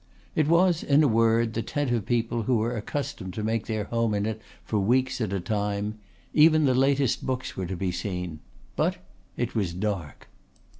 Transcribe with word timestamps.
It 0.33 0.47
was, 0.47 0.81
in 0.81 1.03
a 1.03 1.07
word, 1.07 1.53
the 1.53 1.61
tent 1.61 1.91
of 1.91 2.07
people 2.07 2.41
who 2.41 2.57
were 2.57 2.75
accustomed 2.75 3.35
to 3.35 3.43
make 3.43 3.67
their 3.67 3.83
home 3.83 4.15
in 4.15 4.25
it 4.25 4.41
for 4.65 4.79
weeks 4.79 5.21
at 5.21 5.31
a 5.31 5.39
time. 5.39 5.99
Even 6.33 6.65
the 6.65 6.73
latest 6.73 7.23
books 7.23 7.55
were 7.55 7.67
to 7.67 7.77
be 7.77 7.91
seen. 7.91 8.39
But 8.75 8.97
it 9.37 9.53
was 9.53 9.75
dark. 9.75 10.27